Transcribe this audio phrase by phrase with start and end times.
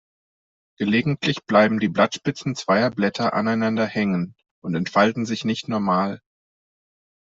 [0.79, 6.21] Gelegentlich bleiben die Blattspitzen zweier Blätter aneinander hängen und entfalten sich nicht normal.